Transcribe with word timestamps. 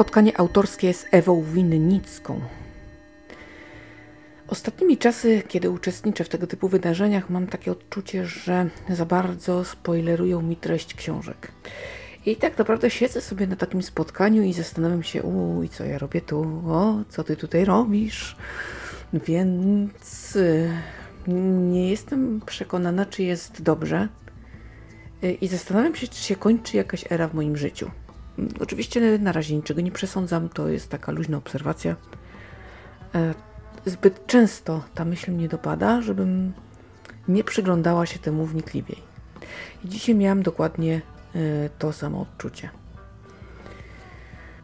spotkanie 0.00 0.40
autorskie 0.40 0.94
z 0.94 1.06
Ewą 1.10 1.42
Winnicką. 1.42 2.40
Ostatnimi 4.48 4.98
czasy, 4.98 5.42
kiedy 5.48 5.70
uczestniczę 5.70 6.24
w 6.24 6.28
tego 6.28 6.46
typu 6.46 6.68
wydarzeniach, 6.68 7.30
mam 7.30 7.46
takie 7.46 7.72
odczucie, 7.72 8.26
że 8.26 8.68
za 8.88 9.06
bardzo 9.06 9.64
spoilerują 9.64 10.42
mi 10.42 10.56
treść 10.56 10.94
książek. 10.94 11.52
I 12.26 12.36
tak 12.36 12.58
naprawdę 12.58 12.90
siedzę 12.90 13.20
sobie 13.20 13.46
na 13.46 13.56
takim 13.56 13.82
spotkaniu 13.82 14.42
i 14.42 14.52
zastanawiam 14.52 15.02
się, 15.02 15.22
uj, 15.22 15.68
co 15.68 15.84
ja 15.84 15.98
robię 15.98 16.20
tu, 16.20 16.62
o, 16.66 16.94
co 17.08 17.24
ty 17.24 17.36
tutaj 17.36 17.64
robisz. 17.64 18.36
Więc 19.12 20.36
y, 20.36 20.70
nie 21.70 21.90
jestem 21.90 22.40
przekonana, 22.46 23.06
czy 23.06 23.22
jest 23.22 23.62
dobrze. 23.62 24.08
Y, 25.24 25.32
I 25.32 25.48
zastanawiam 25.48 25.94
się, 25.94 26.08
czy 26.08 26.22
się 26.22 26.36
kończy 26.36 26.76
jakaś 26.76 27.04
era 27.12 27.28
w 27.28 27.34
moim 27.34 27.56
życiu. 27.56 27.90
Oczywiście 28.60 29.18
na 29.18 29.32
razie 29.32 29.56
niczego 29.56 29.80
nie 29.80 29.92
przesądzam, 29.92 30.48
to 30.48 30.68
jest 30.68 30.88
taka 30.88 31.12
luźna 31.12 31.36
obserwacja. 31.36 31.96
E, 33.14 33.34
zbyt 33.86 34.26
często 34.26 34.82
ta 34.94 35.04
myśl 35.04 35.32
mnie 35.32 35.48
dopada, 35.48 36.02
żebym 36.02 36.52
nie 37.28 37.44
przyglądała 37.44 38.06
się 38.06 38.18
temu 38.18 38.46
wnikliwiej. 38.46 39.02
I 39.84 39.88
dzisiaj 39.88 40.14
miałam 40.14 40.42
dokładnie 40.42 41.00
e, 41.34 41.40
to 41.78 41.92
samo 41.92 42.20
odczucie. 42.20 42.70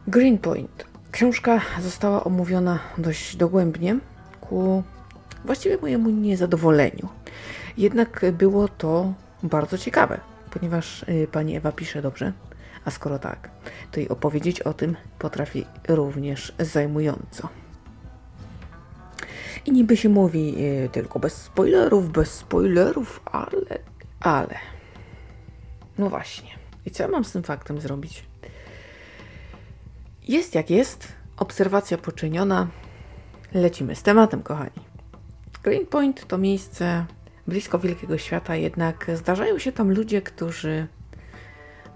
Greenpoint. 0.07 0.85
Książka 1.11 1.61
została 1.81 2.23
omówiona 2.23 2.79
dość 2.97 3.35
dogłębnie 3.35 3.97
ku 4.41 4.83
właściwie 5.45 5.77
mojemu 5.77 6.09
niezadowoleniu. 6.09 7.09
Jednak 7.77 8.25
było 8.33 8.67
to 8.67 9.13
bardzo 9.43 9.77
ciekawe, 9.77 10.19
ponieważ 10.51 11.05
e, 11.07 11.27
pani 11.27 11.55
Ewa 11.55 11.71
pisze 11.71 12.01
dobrze, 12.01 12.33
a 12.87 12.91
skoro 12.91 13.19
tak, 13.19 13.49
to 13.91 13.99
i 13.99 14.07
opowiedzieć 14.07 14.61
o 14.61 14.73
tym 14.73 14.95
potrafi 15.19 15.65
również 15.87 16.53
zajmująco. 16.59 17.49
I 19.65 19.71
niby 19.71 19.97
się 19.97 20.09
mówi 20.09 20.61
yy, 20.61 20.89
tylko 20.89 21.19
bez 21.19 21.33
spoilerów, 21.33 22.11
bez 22.11 22.31
spoilerów, 22.31 23.21
ale, 23.25 23.79
ale. 24.19 24.55
No 25.97 26.09
właśnie. 26.09 26.49
I 26.85 26.91
co 26.91 27.03
ja 27.03 27.09
mam 27.09 27.25
z 27.25 27.31
tym 27.31 27.43
faktem 27.43 27.81
zrobić? 27.81 28.25
Jest 30.27 30.55
jak 30.55 30.69
jest, 30.69 31.07
obserwacja 31.37 31.97
poczyniona. 31.97 32.67
Lecimy 33.53 33.95
z 33.95 34.03
tematem, 34.03 34.43
kochani. 34.43 34.81
Greenpoint 35.63 36.27
to 36.27 36.37
miejsce 36.37 37.05
blisko 37.47 37.79
wielkiego 37.79 38.17
świata, 38.17 38.55
jednak 38.55 39.11
zdarzają 39.13 39.59
się 39.59 39.71
tam 39.71 39.91
ludzie, 39.91 40.21
którzy 40.21 40.87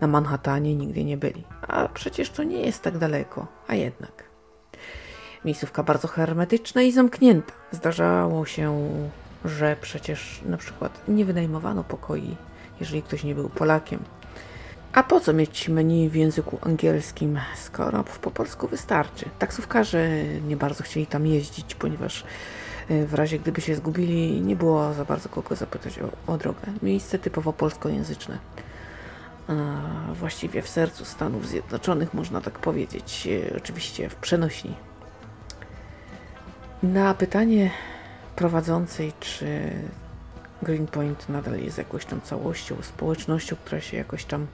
na 0.01 0.07
Manhattanie 0.07 0.75
nigdy 0.75 1.03
nie 1.03 1.17
byli. 1.17 1.43
A 1.61 1.87
przecież 1.87 2.29
to 2.29 2.43
nie 2.43 2.61
jest 2.61 2.81
tak 2.81 2.97
daleko, 2.97 3.47
a 3.67 3.75
jednak. 3.75 4.23
Miejscówka 5.45 5.83
bardzo 5.83 6.07
hermetyczna 6.07 6.81
i 6.81 6.91
zamknięta. 6.91 7.53
Zdarzało 7.71 8.45
się, 8.45 8.89
że 9.45 9.75
przecież 9.81 10.41
na 10.45 10.57
przykład 10.57 11.01
nie 11.07 11.25
wynajmowano 11.25 11.83
pokoi, 11.83 12.35
jeżeli 12.79 13.01
ktoś 13.01 13.23
nie 13.23 13.35
był 13.35 13.49
Polakiem. 13.49 13.99
A 14.93 15.03
po 15.03 15.19
co 15.19 15.33
mieć 15.33 15.69
menu 15.69 16.09
w 16.09 16.15
języku 16.15 16.59
angielskim, 16.61 17.39
skoro 17.55 18.03
po 18.21 18.31
polsku 18.31 18.67
wystarczy? 18.67 19.25
Taksówkarze 19.39 20.07
nie 20.47 20.57
bardzo 20.57 20.83
chcieli 20.83 21.07
tam 21.07 21.27
jeździć, 21.27 21.75
ponieważ 21.75 22.23
e, 22.89 23.05
w 23.05 23.13
razie 23.13 23.39
gdyby 23.39 23.61
się 23.61 23.75
zgubili, 23.75 24.41
nie 24.41 24.55
było 24.55 24.93
za 24.93 25.05
bardzo 25.05 25.29
kogo 25.29 25.55
zapytać 25.55 25.99
o, 25.99 26.33
o 26.33 26.37
drogę. 26.37 26.61
Miejsce 26.81 27.19
typowo 27.19 27.53
polskojęzyczne 27.53 28.37
właściwie 30.13 30.61
w 30.61 30.69
sercu 30.69 31.05
Stanów 31.05 31.47
Zjednoczonych, 31.47 32.13
można 32.13 32.41
tak 32.41 32.59
powiedzieć, 32.59 33.27
e, 33.27 33.57
oczywiście 33.57 34.09
w 34.09 34.15
przenośni. 34.15 34.75
Na 36.83 37.13
pytanie 37.13 37.71
prowadzącej, 38.35 39.13
czy 39.19 39.71
Greenpoint 40.61 41.29
nadal 41.29 41.59
jest 41.59 41.77
jakąś 41.77 42.05
tam 42.05 42.21
całością, 42.21 42.75
społecznością, 42.81 43.55
która 43.65 43.81
się 43.81 43.97
jakoś 43.97 44.25
tam 44.25 44.47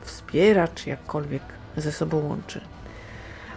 wspiera, 0.00 0.68
czy 0.68 0.90
jakkolwiek 0.90 1.42
ze 1.76 1.92
sobą 1.92 2.16
łączy. 2.28 2.60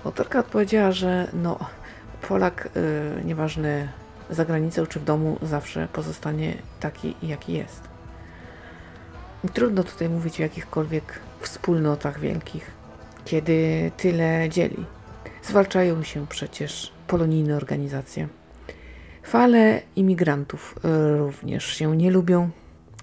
Autorka 0.04 0.40
odpowiedziała, 0.40 0.92
że 0.92 1.28
no, 1.34 1.60
Polak, 2.28 2.70
yy, 3.16 3.24
nieważne 3.26 3.88
za 4.30 4.46
granicą 4.46 4.86
czy 4.86 5.00
w 5.00 5.04
domu, 5.04 5.40
zawsze 5.42 5.88
pozostanie 5.94 6.54
taki, 6.80 7.16
jaki 7.24 7.54
jest. 7.54 7.95
Trudno 9.54 9.84
tutaj 9.84 10.10
mówić 10.10 10.40
o 10.40 10.44
jakichkolwiek 10.44 11.20
wspólnotach 11.40 12.20
wielkich, 12.20 12.72
kiedy 13.26 13.92
tyle 13.98 14.50
dzieli. 14.50 14.86
Zwalczają 15.44 16.04
się 16.04 16.28
przecież 16.28 16.94
polonijne 17.08 17.56
organizacje. 17.56 18.28
Fale 19.24 19.82
imigrantów 19.96 20.80
również 21.18 21.66
się 21.66 21.98
nie 21.98 22.12
lubią, 22.12 22.50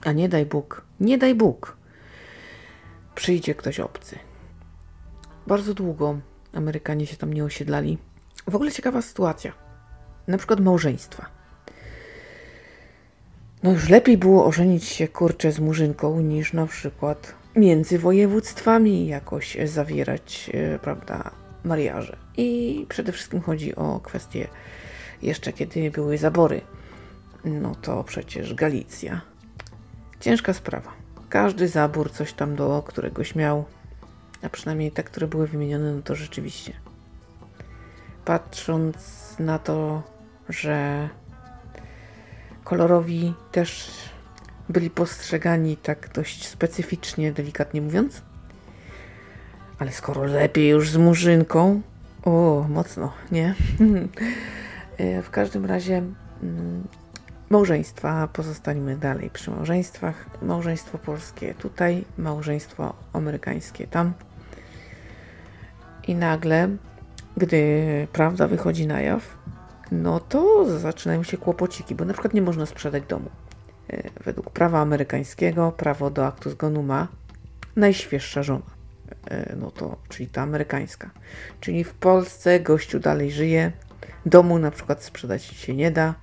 a 0.05 0.13
nie 0.13 0.29
daj 0.29 0.47
Bóg, 0.47 0.85
nie 1.01 1.19
daj 1.19 1.35
Bóg, 1.35 1.77
przyjdzie 3.15 3.55
ktoś 3.55 3.81
obcy. 3.81 4.19
Bardzo 5.47 5.75
długo 5.75 6.19
Amerykanie 6.55 7.07
się 7.07 7.17
tam 7.17 7.33
nie 7.33 7.45
osiedlali. 7.45 7.99
W 8.49 8.55
ogóle 8.55 8.73
ciekawa 8.73 9.03
sytuacja. 9.03 9.53
Na 10.29 10.39
przykład 10.39 10.61
małżeństwa. 10.61 11.42
No 13.63 13.71
już 13.71 13.89
lepiej 13.89 14.19
było 14.19 14.47
ożenić 14.47 14.85
się 14.85 15.09
kurczę 15.09 15.53
z 15.53 15.61
murzynką 15.61 16.21
niż 16.21 16.53
na 16.53 16.67
przykład 16.67 17.35
między 17.57 17.99
województwami 17.99 19.07
jakoś 19.07 19.57
zawierać, 19.65 20.51
e, 20.55 20.79
prawda, 20.79 21.31
mariaże. 21.65 22.17
I 22.37 22.87
przede 22.89 23.13
wszystkim 23.13 23.41
chodzi 23.41 23.77
o 23.77 24.01
kwestie 24.01 24.49
jeszcze 25.23 25.53
kiedy 25.53 25.91
były 25.91 26.19
zabory. 26.19 26.61
No 27.45 27.75
to 27.75 28.05
przecież 28.05 28.55
Galicja. 28.55 29.21
Ciężka 30.21 30.53
sprawa. 30.53 30.93
Każdy 31.29 31.69
zabór 31.69 32.13
coś 32.13 32.33
tam 32.33 32.57
do 32.57 32.83
któregoś 32.87 33.35
miał, 33.35 33.65
a 34.43 34.49
przynajmniej 34.49 34.93
te, 34.93 35.03
które 35.03 35.27
były 35.27 35.47
wymienione, 35.47 35.93
no 35.93 36.03
to 36.03 36.15
rzeczywiście. 36.15 36.73
Patrząc 38.25 38.97
na 39.39 39.59
to, 39.59 40.03
że 40.49 41.09
kolorowi 42.73 43.35
też 43.51 43.91
byli 44.69 44.91
postrzegani 44.91 45.77
tak 45.77 46.11
dość 46.15 46.49
specyficznie, 46.49 47.33
delikatnie 47.33 47.83
mówiąc. 47.83 48.23
Ale 49.79 49.93
skoro 49.93 50.25
lepiej 50.25 50.69
już 50.69 50.91
z 50.91 50.97
murzynką, 50.97 51.83
o, 52.25 52.67
mocno, 52.69 53.13
nie? 53.33 53.55
E, 54.99 55.23
w 55.23 55.31
każdym 55.31 55.67
razie 55.67 56.03
mm, 56.43 56.85
małżeństwa, 57.51 58.29
pozostańmy 58.33 58.97
dalej 58.97 59.31
przy 59.31 59.51
małżeństwach. 59.51 60.27
Małżeństwo 60.43 60.99
polskie 60.99 61.55
tutaj, 61.55 62.05
małżeństwo 62.19 62.95
amerykańskie 63.13 63.87
tam. 63.87 64.13
I 66.09 66.15
nagle, 66.15 66.69
gdy 67.37 67.83
prawda 68.13 68.49
wychodzi 68.49 68.87
na 68.87 69.01
jaw, 69.01 69.39
no 69.93 70.21
to 70.21 70.65
zaczynają 70.79 71.23
się 71.23 71.37
kłopociki, 71.37 71.95
bo 71.95 72.05
na 72.05 72.13
przykład 72.13 72.35
nie 72.35 72.43
można 72.43 72.67
sprzedać 72.67 73.03
domu. 73.09 73.31
E, 73.91 74.11
według 74.25 74.51
prawa 74.51 74.81
amerykańskiego 74.81 75.73
prawo 75.73 76.11
do 76.11 76.27
aktu 76.27 76.51
zgonu 76.51 76.83
ma 76.83 77.09
najświeższa 77.77 78.43
żona. 78.43 78.63
E, 79.31 79.57
no 79.57 79.71
to, 79.71 79.97
czyli 80.09 80.29
ta 80.29 80.43
amerykańska. 80.43 81.11
Czyli 81.61 81.85
w 81.85 81.95
Polsce 81.95 82.61
gościu 82.61 83.01
dalej 83.01 83.31
żyje, 83.31 83.73
domu 84.27 84.59
na 84.59 84.71
przykład 84.71 85.03
sprzedać 85.05 85.45
się 85.45 85.75
nie 85.75 85.91
da. 85.91 86.15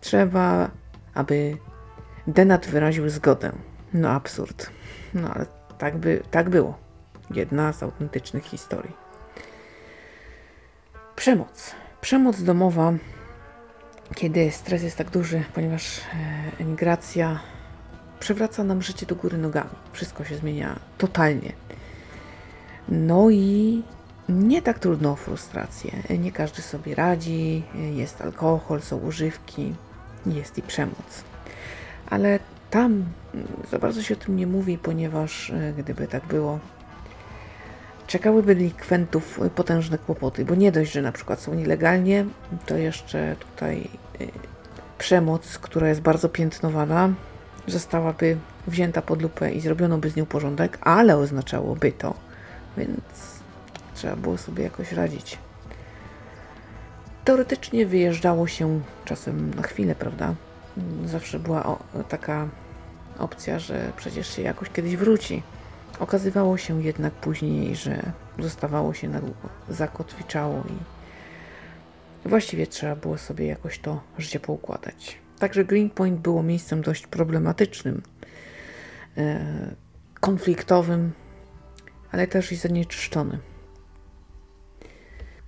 Trzeba, 0.00 0.70
aby 1.14 1.56
denat 2.26 2.66
wyraził 2.66 3.10
zgodę. 3.10 3.52
No 3.94 4.10
absurd. 4.10 4.70
No 5.14 5.34
ale 5.34 5.46
tak, 5.78 5.96
by, 5.96 6.22
tak 6.30 6.50
było. 6.50 6.78
Jedna 7.30 7.72
z 7.72 7.82
autentycznych 7.82 8.44
historii. 8.44 8.92
Przemoc. 11.16 11.74
Przemoc 12.00 12.42
domowa, 12.42 12.92
kiedy 14.14 14.50
stres 14.50 14.82
jest 14.82 14.96
tak 14.96 15.10
duży, 15.10 15.44
ponieważ 15.54 15.98
e, 15.98 16.02
emigracja 16.58 17.40
przewraca 18.20 18.64
nam 18.64 18.82
życie 18.82 19.06
do 19.06 19.14
góry 19.16 19.38
nogami. 19.38 19.70
Wszystko 19.92 20.24
się 20.24 20.36
zmienia 20.36 20.78
totalnie. 20.98 21.52
No 22.88 23.30
i 23.30 23.82
nie 24.28 24.62
tak 24.62 24.78
trudno 24.78 25.12
o 25.12 25.16
frustrację. 25.16 25.92
Nie 26.18 26.32
każdy 26.32 26.62
sobie 26.62 26.94
radzi, 26.94 27.62
jest 27.94 28.20
alkohol, 28.20 28.80
są 28.80 28.98
używki, 28.98 29.74
jest 30.26 30.58
i 30.58 30.62
przemoc. 30.62 31.24
Ale 32.10 32.38
tam 32.70 33.04
za 33.70 33.78
bardzo 33.78 34.02
się 34.02 34.14
o 34.14 34.16
tym 34.16 34.36
nie 34.36 34.46
mówi, 34.46 34.78
ponieważ 34.78 35.50
e, 35.50 35.72
gdyby 35.78 36.06
tak 36.06 36.26
było, 36.26 36.58
czekałyby 38.10 38.54
delikwentów 38.54 39.40
potężne 39.54 39.98
kłopoty, 39.98 40.44
bo 40.44 40.54
nie 40.54 40.72
dość, 40.72 40.92
że 40.92 41.02
na 41.02 41.12
przykład 41.12 41.40
są 41.40 41.54
nielegalnie, 41.54 42.24
to 42.66 42.76
jeszcze 42.76 43.36
tutaj 43.38 43.88
y, 44.20 44.28
przemoc, 44.98 45.58
która 45.58 45.88
jest 45.88 46.00
bardzo 46.00 46.28
piętnowana, 46.28 47.12
zostałaby 47.66 48.36
wzięta 48.66 49.02
pod 49.02 49.22
lupę 49.22 49.52
i 49.52 49.60
zrobiono 49.60 49.98
by 49.98 50.10
z 50.10 50.16
nią 50.16 50.26
porządek, 50.26 50.78
ale 50.80 51.16
oznaczałoby 51.16 51.92
to, 51.92 52.14
więc 52.76 53.00
trzeba 53.94 54.16
było 54.16 54.38
sobie 54.38 54.64
jakoś 54.64 54.92
radzić. 54.92 55.38
Teoretycznie 57.24 57.86
wyjeżdżało 57.86 58.46
się 58.46 58.80
czasem 59.04 59.54
na 59.54 59.62
chwilę, 59.62 59.94
prawda? 59.94 60.34
Zawsze 61.04 61.38
była 61.38 61.66
o, 61.66 61.78
taka 62.08 62.48
opcja, 63.18 63.58
że 63.58 63.92
przecież 63.96 64.36
się 64.36 64.42
jakoś 64.42 64.70
kiedyś 64.70 64.96
wróci. 64.96 65.42
Okazywało 65.98 66.56
się 66.56 66.82
jednak 66.82 67.12
później, 67.12 67.76
że 67.76 68.12
zostawało 68.38 68.94
się 68.94 69.08
na 69.08 69.20
długo, 69.20 69.48
zakotwiczało 69.68 70.64
i 70.68 72.28
właściwie 72.28 72.66
trzeba 72.66 72.96
było 72.96 73.18
sobie 73.18 73.46
jakoś 73.46 73.78
to 73.78 74.00
życie 74.18 74.40
poukładać. 74.40 75.18
Także 75.38 75.64
Greenpoint 75.64 76.20
było 76.20 76.42
miejscem 76.42 76.82
dość 76.82 77.06
problematycznym, 77.06 78.02
e, 79.16 79.40
konfliktowym, 80.20 81.12
ale 82.12 82.26
też 82.26 82.52
i 82.52 82.56
zanieczyszczonym. 82.56 83.38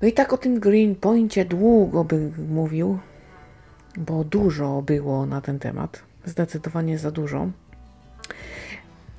No 0.02 0.08
i 0.08 0.12
tak 0.12 0.32
o 0.32 0.38
tym 0.38 0.60
Greenpointie 0.60 1.44
długo 1.44 2.04
bym 2.04 2.34
mówił, 2.48 2.98
bo 3.96 4.24
dużo 4.24 4.82
było 4.82 5.26
na 5.26 5.40
ten 5.40 5.58
temat, 5.58 6.02
zdecydowanie 6.24 6.98
za 6.98 7.10
dużo. 7.10 7.50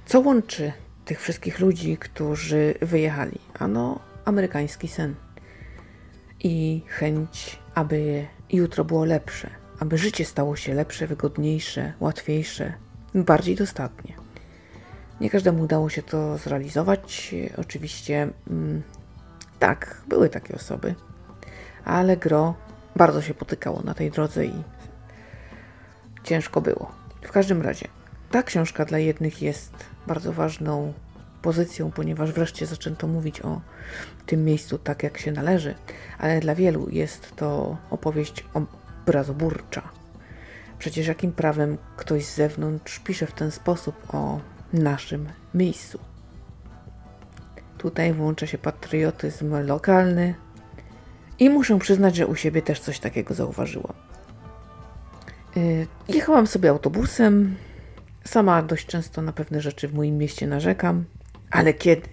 Co 0.05 0.19
łączy 0.19 0.71
tych 1.05 1.21
wszystkich 1.21 1.59
ludzi, 1.59 1.97
którzy 1.97 2.73
wyjechali? 2.81 3.39
Ano, 3.59 3.99
amerykański 4.25 4.87
sen 4.87 5.15
i 6.39 6.81
chęć, 6.87 7.59
aby 7.75 8.25
jutro 8.51 8.85
było 8.85 9.05
lepsze, 9.05 9.49
aby 9.79 9.97
życie 9.97 10.25
stało 10.25 10.55
się 10.55 10.73
lepsze, 10.73 11.07
wygodniejsze, 11.07 11.93
łatwiejsze, 11.99 12.73
bardziej 13.15 13.55
dostatnie. 13.55 14.13
Nie 15.21 15.29
każdemu 15.29 15.63
udało 15.63 15.89
się 15.89 16.03
to 16.03 16.37
zrealizować. 16.37 17.35
Oczywiście, 17.57 18.29
mm, 18.49 18.81
tak, 19.59 20.01
były 20.07 20.29
takie 20.29 20.55
osoby, 20.55 20.95
ale 21.85 22.17
gro 22.17 22.55
bardzo 22.95 23.21
się 23.21 23.33
potykało 23.33 23.81
na 23.81 23.93
tej 23.93 24.11
drodze 24.11 24.45
i 24.45 24.63
ciężko 26.23 26.61
było. 26.61 26.91
W 27.21 27.31
każdym 27.31 27.61
razie, 27.61 27.87
ta 28.33 28.43
książka 28.43 28.85
dla 28.85 28.99
jednych 28.99 29.41
jest 29.41 29.73
bardzo 30.07 30.33
ważną 30.33 30.93
pozycją, 31.41 31.91
ponieważ 31.91 32.31
wreszcie 32.31 32.65
zaczęto 32.65 33.07
mówić 33.07 33.41
o 33.41 33.61
tym 34.25 34.45
miejscu 34.45 34.77
tak, 34.77 35.03
jak 35.03 35.17
się 35.17 35.31
należy, 35.31 35.75
ale 36.17 36.39
dla 36.39 36.55
wielu 36.55 36.89
jest 36.89 37.35
to 37.35 37.77
opowieść 37.89 38.45
obrazoburcza. 38.53 39.81
Przecież 40.79 41.07
jakim 41.07 41.31
prawem 41.31 41.77
ktoś 41.97 42.25
z 42.25 42.35
zewnątrz 42.35 42.99
pisze 42.99 43.27
w 43.27 43.31
ten 43.31 43.51
sposób 43.51 44.13
o 44.13 44.39
naszym 44.73 45.29
miejscu? 45.53 45.99
Tutaj 47.77 48.13
włącza 48.13 48.47
się 48.47 48.57
patriotyzm 48.57 49.55
lokalny 49.65 50.35
i 51.39 51.49
muszę 51.49 51.79
przyznać, 51.79 52.15
że 52.15 52.27
u 52.27 52.35
siebie 52.35 52.61
też 52.61 52.79
coś 52.79 52.99
takiego 52.99 53.33
zauważyłam. 53.33 53.93
Y, 55.57 55.87
jechałam 56.07 56.47
sobie 56.47 56.69
autobusem. 56.69 57.55
Sama 58.23 58.61
dość 58.61 58.85
często 58.85 59.21
na 59.21 59.33
pewne 59.33 59.61
rzeczy 59.61 59.87
w 59.87 59.93
moim 59.93 60.17
mieście 60.17 60.47
narzekam, 60.47 61.05
ale 61.51 61.73
kiedy? 61.73 62.09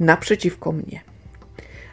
Naprzeciwko 0.00 0.72
mnie. 0.72 1.00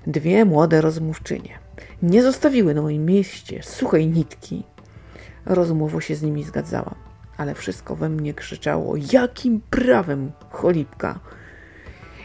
Dwie 0.07 0.45
młode 0.45 0.81
rozmówczynie. 0.81 1.59
Nie 2.01 2.23
zostawiły 2.23 2.73
na 2.73 2.81
moim 2.81 3.05
mieście 3.05 3.63
suchej 3.63 4.07
nitki, 4.07 4.63
rozumowo 5.45 6.01
się 6.01 6.15
z 6.15 6.21
nimi 6.21 6.43
zgadzałam, 6.43 6.95
ale 7.37 7.55
wszystko 7.55 7.95
we 7.95 8.09
mnie 8.09 8.33
krzyczało: 8.33 8.95
Jakim 9.13 9.61
prawem, 9.69 10.31
cholipka? 10.49 11.19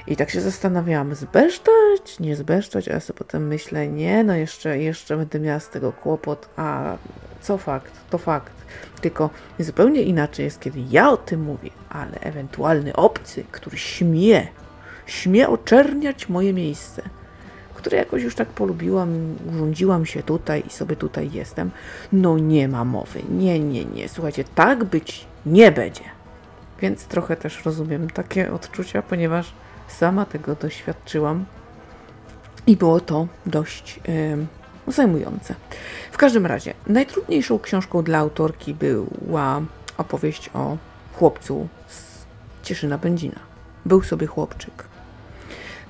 I 0.06 0.16
tak 0.16 0.30
się 0.30 0.40
zastanawiałam, 0.40 1.14
zbesztać, 1.14 2.20
nie 2.20 2.36
zbesztać, 2.36 2.88
a 2.88 2.92
ja 2.92 3.00
sobie 3.00 3.18
potem 3.18 3.46
myślę, 3.46 3.88
nie, 3.88 4.24
no 4.24 4.34
jeszcze, 4.34 4.78
jeszcze 4.78 5.16
będę 5.16 5.40
miała 5.40 5.60
z 5.60 5.70
tego 5.70 5.92
kłopot, 5.92 6.48
a 6.56 6.96
co 7.46 7.58
fakt, 7.58 7.92
to 8.10 8.18
fakt. 8.18 8.52
Tylko 9.00 9.30
zupełnie 9.58 10.02
inaczej 10.02 10.44
jest, 10.44 10.60
kiedy 10.60 10.80
ja 10.90 11.10
o 11.10 11.16
tym 11.16 11.42
mówię, 11.42 11.70
ale 11.90 12.20
ewentualny 12.20 12.96
obcy, 12.96 13.44
który 13.50 13.78
śmie, 13.78 14.46
śmie 15.06 15.48
oczerniać 15.48 16.28
moje 16.28 16.52
miejsce, 16.52 17.02
które 17.74 17.98
jakoś 17.98 18.22
już 18.22 18.34
tak 18.34 18.48
polubiłam, 18.48 19.36
urządziłam 19.50 20.06
się 20.06 20.22
tutaj 20.22 20.62
i 20.66 20.70
sobie 20.70 20.96
tutaj 20.96 21.30
jestem, 21.32 21.70
no 22.12 22.38
nie 22.38 22.68
ma 22.68 22.84
mowy, 22.84 23.22
nie, 23.30 23.60
nie, 23.60 23.84
nie, 23.84 24.08
słuchajcie, 24.08 24.44
tak 24.54 24.84
być 24.84 25.26
nie 25.46 25.72
będzie. 25.72 26.04
Więc 26.80 27.04
trochę 27.04 27.36
też 27.36 27.64
rozumiem 27.64 28.10
takie 28.10 28.52
odczucia, 28.52 29.02
ponieważ 29.02 29.52
sama 29.88 30.24
tego 30.24 30.54
doświadczyłam 30.54 31.44
i 32.66 32.76
było 32.76 33.00
to 33.00 33.26
dość 33.46 34.00
yy, 34.08 34.46
zajmujące. 34.88 35.54
W 36.12 36.16
każdym 36.16 36.46
razie, 36.46 36.74
najtrudniejszą 36.86 37.58
książką 37.58 38.02
dla 38.02 38.18
autorki 38.18 38.74
była 38.74 39.62
opowieść 39.98 40.50
o 40.54 40.76
chłopcu 41.14 41.68
z 41.88 42.24
Cieszyna 42.62 42.98
Będzina. 42.98 43.38
Był 43.84 44.02
sobie 44.02 44.26
chłopczyk. 44.26 44.84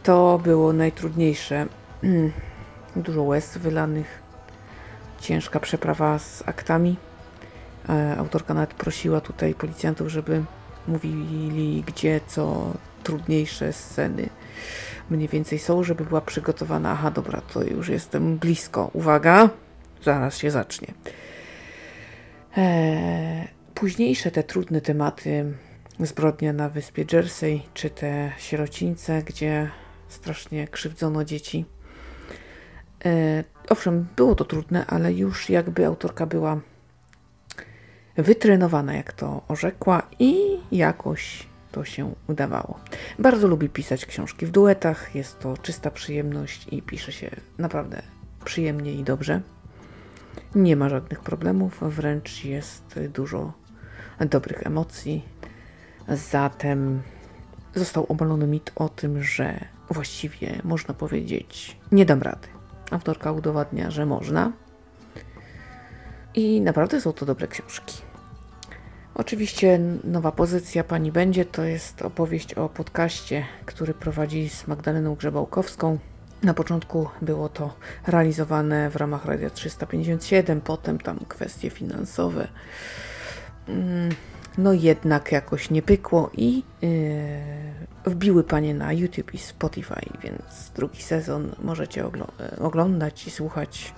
To 0.03 0.41
było 0.45 0.73
najtrudniejsze. 0.73 1.67
Dużo 2.97 3.23
łez 3.23 3.59
wylanych, 3.59 4.23
ciężka 5.21 5.61
przeprawa 5.61 6.19
z 6.19 6.43
aktami. 6.47 6.97
E, 7.89 8.17
autorka 8.19 8.55
nawet 8.55 8.75
prosiła 8.75 9.21
tutaj 9.21 9.55
policjantów, 9.55 10.09
żeby 10.09 10.45
mówili, 10.89 11.85
gdzie 11.87 12.21
co 12.27 12.73
trudniejsze 13.03 13.73
sceny 13.73 14.29
mniej 15.11 15.29
więcej 15.29 15.59
są, 15.59 15.83
żeby 15.83 16.05
była 16.05 16.21
przygotowana. 16.21 16.91
Aha, 16.91 17.11
dobra, 17.11 17.41
to 17.41 17.65
już 17.65 17.89
jestem 17.89 18.39
blisko. 18.39 18.91
Uwaga, 18.93 19.51
zaraz 20.03 20.39
się 20.39 20.51
zacznie. 20.51 20.89
Eee, 22.57 23.49
późniejsze 23.75 24.31
te 24.31 24.43
trudne 24.43 24.81
tematy, 24.81 25.55
zbrodnia 26.01 26.53
na 26.53 26.69
wyspie 26.69 27.05
Jersey, 27.13 27.63
czy 27.75 27.91
te 27.91 28.33
sierocińce, 28.39 29.23
gdzie 29.23 29.71
strasznie 30.09 30.69
krzywdzono 30.69 31.25
dzieci. 31.25 31.65
Eee, 33.05 33.45
owszem, 33.69 34.07
było 34.17 34.35
to 34.35 34.45
trudne, 34.45 34.87
ale 34.87 35.13
już 35.13 35.51
jakby 35.51 35.87
autorka 35.87 36.27
była 36.27 36.61
wytrenowana, 38.17 38.95
jak 38.95 39.13
to 39.13 39.43
orzekła, 39.49 40.03
i 40.19 40.37
jakoś 40.73 41.47
to 41.77 41.85
się 41.85 42.15
udawało. 42.29 42.81
Bardzo 43.19 43.49
lubi 43.49 43.69
pisać 43.69 44.07
książki 44.07 44.47
w 44.47 44.51
duetach, 44.51 45.15
jest 45.15 45.39
to 45.39 45.57
czysta 45.57 45.91
przyjemność 45.91 46.67
i 46.71 46.83
pisze 46.83 47.13
się 47.13 47.31
naprawdę 47.59 48.03
przyjemnie 48.45 48.93
i 48.93 49.05
dobrze. 49.05 49.41
Nie 50.55 50.77
ma 50.77 50.89
żadnych 50.89 51.21
problemów, 51.21 51.79
wręcz 51.83 52.45
jest 52.45 53.01
dużo 53.15 53.53
dobrych 54.21 54.67
emocji. 54.67 55.25
Zatem 56.09 57.03
został 57.75 58.07
obalony 58.09 58.47
mit 58.47 58.73
o 58.77 58.89
tym, 58.89 59.23
że 59.23 59.65
właściwie 59.91 60.61
można 60.65 60.95
powiedzieć 60.95 61.77
nie 61.93 62.05
dam 62.05 62.23
rady. 62.23 62.49
Autorka 62.91 63.33
udowadnia, 63.33 63.91
że 63.91 64.07
można. 64.07 64.53
I 66.35 66.61
naprawdę 66.61 67.01
są 67.01 67.13
to 67.13 67.27
dobre 67.27 67.49
książki. 67.49 68.06
Oczywiście 69.19 69.81
nowa 70.05 70.33
pozycja 70.33 70.85
pani 70.85 71.13
będzie 71.13 71.45
to 71.45 71.65
jest 71.65 72.03
opowieść 72.03 72.55
o 72.55 72.69
podcaście, 72.69 73.45
który 73.67 73.95
prowadzi 73.95 74.49
z 74.49 74.67
Magdaleną 74.67 75.15
Grzebałkowską. 75.15 75.99
Na 76.43 76.55
początku 76.55 77.09
było 77.23 77.49
to 77.49 77.75
realizowane 78.07 78.91
w 78.91 78.97
ramach 78.97 79.25
Radia 79.25 79.51
357, 79.51 80.61
potem 80.61 80.99
tam 80.99 81.19
kwestie 81.29 81.71
finansowe. 81.71 82.49
Mm, 83.69 84.15
no 84.59 84.73
jednak 84.73 85.33
jakoś 85.33 85.71
nie 85.71 85.83
pykło 85.83 86.31
i 86.35 86.63
yy, 86.83 88.11
wbiły 88.13 88.45
panie 88.45 88.75
na 88.75 88.93
YouTube 88.93 89.35
i 89.35 89.39
Spotify, 89.39 90.01
więc 90.23 90.73
drugi 90.75 91.03
sezon 91.03 91.53
możecie 91.63 92.05
oglądać 92.61 93.27
i 93.27 93.31
słuchać 93.31 93.95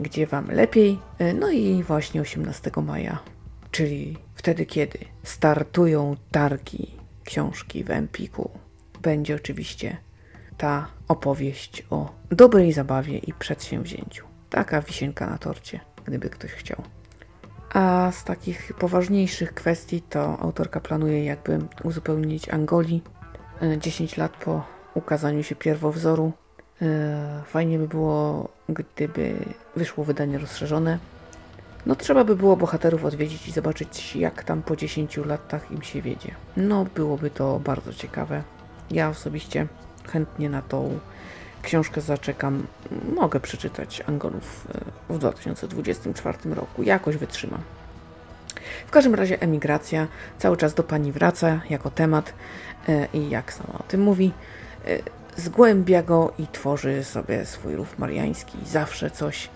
gdzie 0.00 0.26
wam 0.26 0.50
lepiej. 0.50 0.98
No 1.40 1.50
i 1.50 1.82
właśnie 1.82 2.20
18 2.20 2.70
maja 2.82 3.18
czyli 3.78 4.16
wtedy, 4.34 4.66
kiedy 4.66 4.98
startują 5.22 6.16
targi 6.30 6.90
książki 7.24 7.84
w 7.84 7.90
Empiku, 7.90 8.50
będzie 9.02 9.34
oczywiście 9.34 9.96
ta 10.56 10.88
opowieść 11.08 11.86
o 11.90 12.12
dobrej 12.30 12.72
zabawie 12.72 13.18
i 13.18 13.32
przedsięwzięciu. 13.32 14.26
Taka 14.50 14.80
wisienka 14.80 15.26
na 15.26 15.38
torcie, 15.38 15.80
gdyby 16.04 16.30
ktoś 16.30 16.50
chciał. 16.50 16.82
A 17.72 18.10
z 18.12 18.24
takich 18.24 18.72
poważniejszych 18.78 19.54
kwestii 19.54 20.02
to 20.02 20.38
autorka 20.38 20.80
planuje 20.80 21.24
jakby 21.24 21.58
uzupełnić 21.84 22.48
Angoli 22.48 23.02
10 23.78 24.16
lat 24.16 24.32
po 24.44 24.64
ukazaniu 24.94 25.42
się 25.42 25.54
pierwowzoru. 25.54 26.32
E, 26.82 27.42
fajnie 27.46 27.78
by 27.78 27.88
było, 27.88 28.48
gdyby 28.68 29.34
wyszło 29.76 30.04
wydanie 30.04 30.38
rozszerzone 30.38 30.98
no 31.88 31.96
trzeba 31.96 32.24
by 32.24 32.36
było 32.36 32.56
bohaterów 32.56 33.04
odwiedzić 33.04 33.48
i 33.48 33.52
zobaczyć, 33.52 34.16
jak 34.16 34.44
tam 34.44 34.62
po 34.62 34.76
10 34.76 35.16
latach 35.16 35.70
im 35.70 35.82
się 35.82 36.02
wiedzie. 36.02 36.34
No 36.56 36.86
byłoby 36.94 37.30
to 37.30 37.60
bardzo 37.60 37.94
ciekawe. 37.94 38.42
Ja 38.90 39.08
osobiście 39.08 39.66
chętnie 40.08 40.50
na 40.50 40.62
tą 40.62 40.98
książkę 41.62 42.00
zaczekam. 42.00 42.66
Mogę 43.14 43.40
przeczytać 43.40 44.02
Angolów 44.06 44.66
e, 45.10 45.14
w 45.14 45.18
2024 45.18 46.38
roku. 46.54 46.82
Jakoś 46.82 47.16
wytrzymam. 47.16 47.60
W 48.86 48.90
każdym 48.90 49.14
razie 49.14 49.40
emigracja 49.40 50.06
cały 50.38 50.56
czas 50.56 50.74
do 50.74 50.82
pani 50.82 51.12
wraca 51.12 51.60
jako 51.70 51.90
temat 51.90 52.32
e, 52.88 53.08
i 53.12 53.30
jak 53.30 53.52
sama 53.52 53.78
o 53.78 53.82
tym 53.82 54.02
mówi, 54.02 54.32
e, 54.86 54.98
zgłębia 55.36 56.02
go 56.02 56.32
i 56.38 56.46
tworzy 56.46 57.04
sobie 57.04 57.46
swój 57.46 57.76
rów 57.76 57.98
mariański. 57.98 58.58
Zawsze 58.66 59.10
coś 59.10 59.48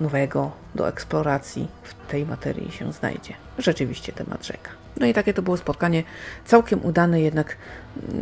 nowego 0.00 0.50
do 0.74 0.88
eksploracji 0.88 1.68
w 1.82 2.10
tej 2.10 2.26
materii 2.26 2.72
się 2.72 2.92
znajdzie. 2.92 3.34
Rzeczywiście 3.58 4.12
temat 4.12 4.46
rzeka. 4.46 4.70
No 4.96 5.06
i 5.06 5.14
takie 5.14 5.34
to 5.34 5.42
było 5.42 5.56
spotkanie 5.56 6.02
całkiem 6.44 6.84
udane, 6.84 7.20
jednak 7.20 7.56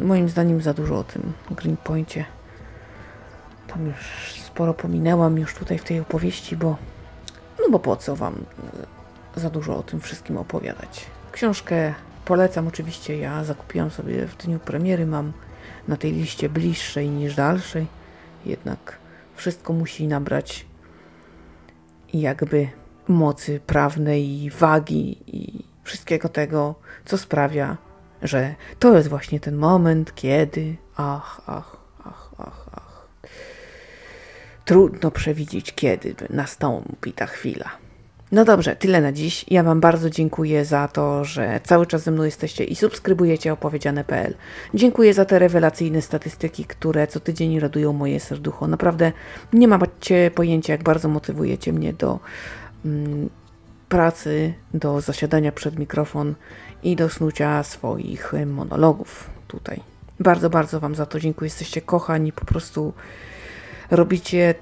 moim 0.00 0.28
zdaniem 0.28 0.62
za 0.62 0.74
dużo 0.74 0.98
o 0.98 1.04
tym 1.04 1.32
Greenpoincie. 1.50 2.24
Tam 3.66 3.86
już 3.86 4.32
sporo 4.46 4.74
pominęłam 4.74 5.38
już 5.38 5.54
tutaj 5.54 5.78
w 5.78 5.84
tej 5.84 6.00
opowieści, 6.00 6.56
bo 6.56 6.76
no 7.60 7.70
bo 7.70 7.78
po 7.78 7.96
co 7.96 8.16
wam 8.16 8.44
e, 9.36 9.40
za 9.40 9.50
dużo 9.50 9.76
o 9.76 9.82
tym 9.82 10.00
wszystkim 10.00 10.36
opowiadać. 10.36 11.06
Książkę 11.32 11.94
polecam 12.24 12.68
oczywiście, 12.68 13.18
ja 13.18 13.44
zakupiłam 13.44 13.90
sobie 13.90 14.26
w 14.26 14.36
dniu 14.36 14.58
premiery, 14.58 15.06
mam 15.06 15.32
na 15.88 15.96
tej 15.96 16.12
liście 16.12 16.48
bliższej 16.48 17.10
niż 17.10 17.34
dalszej, 17.34 17.86
jednak 18.46 18.98
wszystko 19.36 19.72
musi 19.72 20.06
nabrać 20.06 20.66
jakby 22.20 22.68
mocy 23.08 23.60
prawnej 23.60 24.42
i 24.42 24.50
wagi 24.50 25.18
i 25.26 25.64
wszystkiego 25.84 26.28
tego, 26.28 26.74
co 27.04 27.18
sprawia, 27.18 27.76
że 28.22 28.54
to 28.78 28.96
jest 28.96 29.08
właśnie 29.08 29.40
ten 29.40 29.56
moment, 29.56 30.14
kiedy 30.14 30.76
ach, 30.96 31.40
ach, 31.46 31.76
ach, 32.04 32.30
ach, 32.38 32.66
ach. 32.72 33.08
Trudno 34.64 35.10
przewidzieć, 35.10 35.74
kiedy 35.74 36.14
nastąpi 36.30 37.12
ta 37.12 37.26
chwila. 37.26 37.81
No 38.32 38.44
dobrze, 38.44 38.76
tyle 38.76 39.00
na 39.00 39.12
dziś. 39.12 39.44
Ja 39.48 39.62
Wam 39.62 39.80
bardzo 39.80 40.10
dziękuję 40.10 40.64
za 40.64 40.88
to, 40.88 41.24
że 41.24 41.60
cały 41.64 41.86
czas 41.86 42.02
ze 42.02 42.10
mną 42.10 42.24
jesteście 42.24 42.64
i 42.64 42.76
subskrybujecie 42.76 43.52
opowiedziane.pl. 43.52 44.34
Dziękuję 44.74 45.14
za 45.14 45.24
te 45.24 45.38
rewelacyjne 45.38 46.02
statystyki, 46.02 46.64
które 46.64 47.06
co 47.06 47.20
tydzień 47.20 47.60
radują 47.60 47.92
moje 47.92 48.20
serducho. 48.20 48.66
Naprawdę 48.66 49.12
nie 49.52 49.68
macie 49.68 50.30
pojęcia, 50.34 50.72
jak 50.72 50.82
bardzo 50.82 51.08
motywujecie 51.08 51.72
mnie 51.72 51.92
do 51.92 52.18
mm, 52.84 53.30
pracy, 53.88 54.54
do 54.74 55.00
zasiadania 55.00 55.52
przed 55.52 55.78
mikrofon 55.78 56.34
i 56.82 56.96
do 56.96 57.08
snucia 57.08 57.62
swoich 57.62 58.32
monologów 58.46 59.30
tutaj. 59.48 59.80
Bardzo, 60.20 60.50
bardzo 60.50 60.80
Wam 60.80 60.94
za 60.94 61.06
to 61.06 61.20
dziękuję. 61.20 61.46
Jesteście 61.46 61.80
kochani, 61.80 62.32
po 62.32 62.44
prostu 62.44 62.92
robicie 63.90 64.54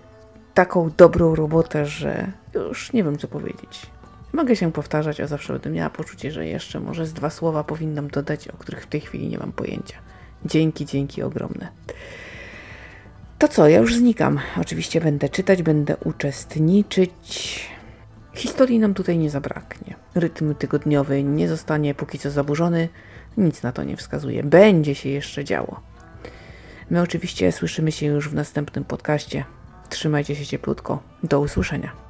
taką 0.54 0.90
dobrą 0.96 1.34
robotę, 1.34 1.86
że 1.86 2.32
już 2.54 2.92
nie 2.92 3.04
wiem 3.04 3.18
co 3.18 3.28
powiedzieć. 3.28 3.86
Mogę 4.32 4.56
się 4.56 4.72
powtarzać, 4.72 5.20
a 5.20 5.26
zawsze 5.26 5.52
będę 5.52 5.70
miała 5.70 5.90
poczucie, 5.90 6.30
że 6.30 6.46
jeszcze 6.46 6.80
może 6.80 7.06
z 7.06 7.12
dwa 7.12 7.30
słowa 7.30 7.64
powinnam 7.64 8.08
dodać, 8.08 8.48
o 8.48 8.56
których 8.56 8.82
w 8.82 8.86
tej 8.86 9.00
chwili 9.00 9.28
nie 9.28 9.38
mam 9.38 9.52
pojęcia. 9.52 9.96
Dzięki, 10.44 10.86
dzięki 10.86 11.22
ogromne. 11.22 11.68
To 13.38 13.48
co, 13.48 13.68
ja 13.68 13.78
już 13.78 13.94
znikam. 13.94 14.40
Oczywiście 14.60 15.00
będę 15.00 15.28
czytać, 15.28 15.62
będę 15.62 15.96
uczestniczyć. 15.96 17.68
Historii 18.34 18.78
nam 18.78 18.94
tutaj 18.94 19.18
nie 19.18 19.30
zabraknie. 19.30 19.94
Rytm 20.14 20.54
tygodniowy 20.54 21.22
nie 21.22 21.48
zostanie 21.48 21.94
póki 21.94 22.18
co 22.18 22.30
zaburzony. 22.30 22.88
Nic 23.36 23.62
na 23.62 23.72
to 23.72 23.84
nie 23.84 23.96
wskazuje. 23.96 24.42
Będzie 24.42 24.94
się 24.94 25.08
jeszcze 25.08 25.44
działo. 25.44 25.80
My 26.90 27.02
oczywiście 27.02 27.52
słyszymy 27.52 27.92
się 27.92 28.06
już 28.06 28.28
w 28.28 28.34
następnym 28.34 28.84
podcaście. 28.84 29.44
Trzymajcie 29.90 30.36
się 30.36 30.46
cieplutko. 30.46 31.02
Do 31.22 31.40
usłyszenia. 31.40 32.09